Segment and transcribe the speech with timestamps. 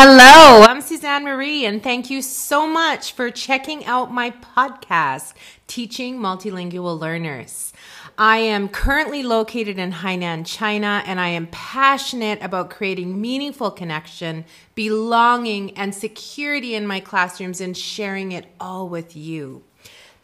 [0.00, 5.34] Hello, I'm Suzanne Marie, and thank you so much for checking out my podcast,
[5.66, 7.72] Teaching Multilingual Learners.
[8.16, 14.44] I am currently located in Hainan, China, and I am passionate about creating meaningful connection,
[14.76, 19.64] belonging, and security in my classrooms and sharing it all with you.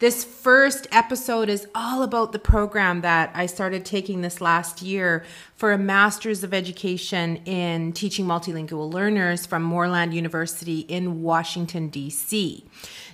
[0.01, 5.25] This first episode is all about the program that I started taking this last year
[5.55, 12.65] for a Master's of Education in Teaching Multilingual Learners from Moreland University in Washington, D.C.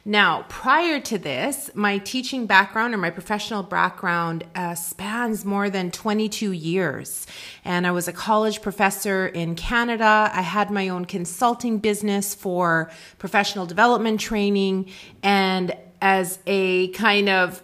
[0.06, 5.91] Now, prior to this, my teaching background or my professional background uh, spans more than
[5.91, 7.27] 22 years.
[7.62, 10.30] And I was a college professor in Canada.
[10.33, 14.91] I had my own consulting business for professional development training
[15.22, 17.62] and as a kind of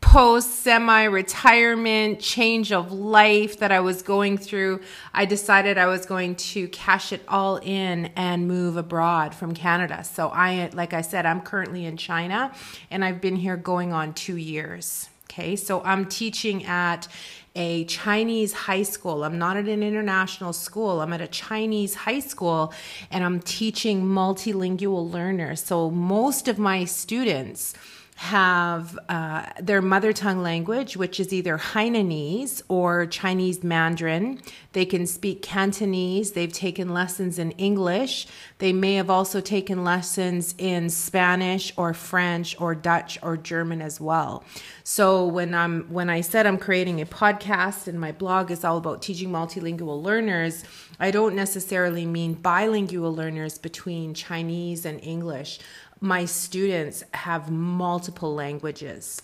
[0.00, 4.80] post semi retirement change of life that I was going through,
[5.14, 10.02] I decided I was going to cash it all in and move abroad from Canada.
[10.02, 12.52] So I, like I said, I'm currently in China
[12.90, 15.08] and I've been here going on two years.
[15.30, 17.06] Okay, so I'm teaching at
[17.54, 19.22] a Chinese high school.
[19.22, 21.00] I'm not at an international school.
[21.00, 22.74] I'm at a Chinese high school
[23.12, 25.62] and I'm teaching multilingual learners.
[25.62, 27.74] So most of my students
[28.20, 34.42] have uh, their mother tongue language, which is either Hainanese or Chinese Mandarin.
[34.74, 36.32] They can speak Cantonese.
[36.32, 38.26] They've taken lessons in English.
[38.58, 44.02] They may have also taken lessons in Spanish or French or Dutch or German as
[44.02, 44.44] well.
[44.84, 48.76] So when I'm when I said I'm creating a podcast and my blog is all
[48.76, 50.62] about teaching multilingual learners,
[50.98, 55.58] I don't necessarily mean bilingual learners between Chinese and English
[56.00, 59.20] my students have multiple languages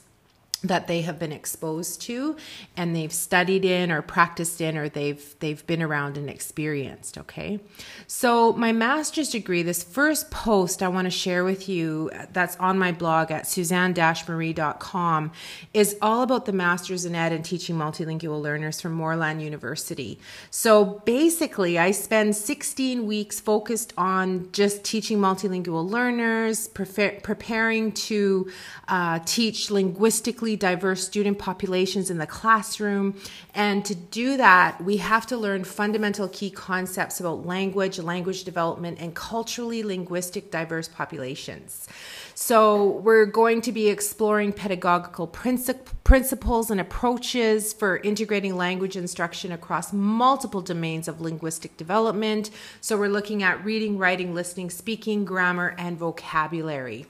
[0.62, 2.36] that they have been exposed to
[2.76, 7.60] and they've studied in or practiced in or they've they've been around and experienced okay?
[8.06, 12.78] So my master's degree this first post i want to share with you that's on
[12.78, 15.32] my blog at suzanne-marie.com
[15.74, 20.18] is all about the master's in ed and teaching multilingual learners from moreland university.
[20.50, 28.50] So basically i spend 16 weeks focused on just teaching multilingual learners pre- preparing to
[28.88, 33.18] uh, teach linguistically diverse student populations in the classroom.
[33.54, 38.98] And to do that, we have to learn fundamental key concepts about language, language development,
[39.00, 41.88] and culturally linguistic diverse populations.
[42.38, 49.52] So, we're going to be exploring pedagogical princip- principles and approaches for integrating language instruction
[49.52, 52.50] across multiple domains of linguistic development.
[52.82, 57.06] So, we're looking at reading, writing, listening, speaking, grammar, and vocabulary.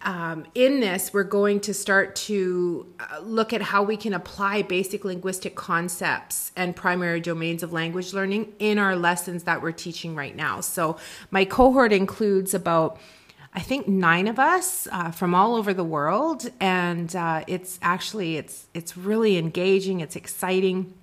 [0.00, 4.62] Um, in this, we're going to start to uh, look at how we can apply
[4.62, 10.14] basic linguistic concepts and primary domains of language learning in our lessons that we're teaching
[10.14, 10.62] right now.
[10.62, 10.96] So,
[11.30, 12.98] my cohort includes about
[13.52, 18.36] I think nine of us uh, from all over the world, and uh, it's actually
[18.36, 20.00] it's it's really engaging.
[20.00, 20.94] It's exciting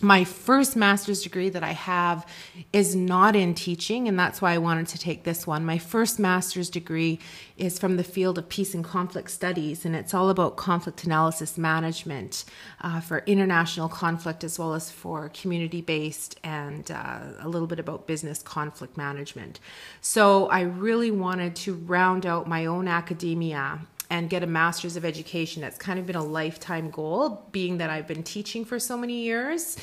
[0.00, 2.26] my first master's degree that I have
[2.72, 5.64] is not in teaching, and that's why I wanted to take this one.
[5.64, 7.20] My first master's degree
[7.56, 11.56] is from the field of peace and conflict studies, and it's all about conflict analysis
[11.56, 12.44] management
[12.80, 17.78] uh, for international conflict as well as for community based and uh, a little bit
[17.78, 19.60] about business conflict management.
[20.00, 23.78] So I really wanted to round out my own academia
[24.12, 25.62] and get a master's of education.
[25.62, 29.22] That's kind of been a lifetime goal, being that I've been teaching for so many
[29.22, 29.78] years.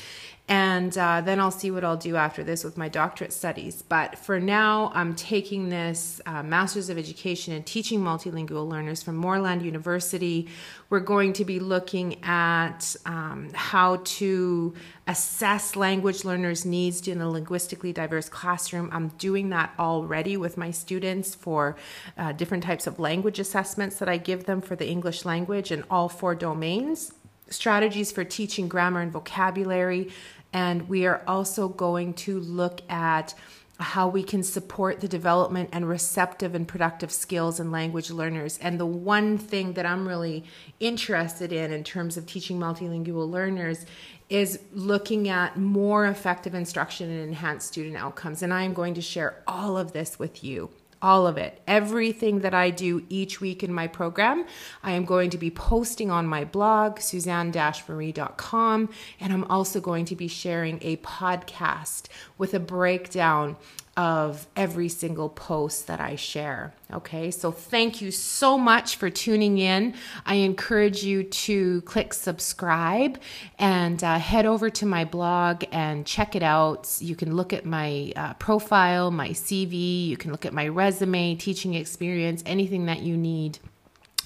[0.50, 3.82] And uh, then I'll see what I'll do after this with my doctorate studies.
[3.82, 9.14] But for now, I'm taking this uh, Master's of Education and teaching multilingual learners from
[9.14, 10.48] Moreland University.
[10.88, 14.74] We're going to be looking at um, how to
[15.06, 18.90] assess language learners' needs in a linguistically diverse classroom.
[18.92, 21.76] I'm doing that already with my students for
[22.18, 25.84] uh, different types of language assessments that I give them for the English language in
[25.88, 27.12] all four domains
[27.50, 30.10] strategies for teaching grammar and vocabulary,
[30.52, 33.34] and we are also going to look at
[33.78, 38.58] how we can support the development and receptive and productive skills in language learners.
[38.58, 40.44] And the one thing that I'm really
[40.80, 43.86] interested in in terms of teaching multilingual learners
[44.28, 48.42] is looking at more effective instruction and enhanced student outcomes.
[48.42, 50.70] And I am going to share all of this with you
[51.02, 51.60] all of it.
[51.66, 54.44] Everything that I do each week in my program,
[54.82, 58.88] I am going to be posting on my blog, suzanne-marie.com,
[59.20, 62.08] and I'm also going to be sharing a podcast
[62.38, 63.56] with a breakdown
[64.00, 66.72] of every single post that I share.
[66.90, 69.92] Okay, so thank you so much for tuning in.
[70.24, 73.20] I encourage you to click subscribe
[73.58, 76.96] and uh, head over to my blog and check it out.
[76.98, 81.34] You can look at my uh, profile, my CV, you can look at my resume,
[81.34, 83.58] teaching experience, anything that you need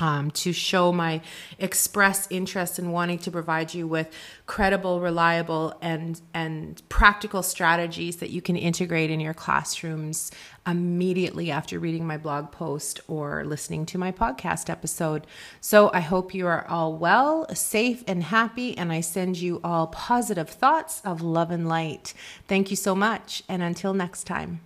[0.00, 1.20] um, to show my
[1.58, 4.12] express interest in wanting to provide you with
[4.46, 10.32] credible, reliable, and and practical strategies that you can integrate in your classrooms
[10.66, 15.26] immediately after reading my blog post or listening to my podcast episode.
[15.60, 19.86] So I hope you are all well, safe, and happy, and I send you all
[19.86, 22.14] positive thoughts of love and light.
[22.48, 24.60] Thank you so much, and until next time.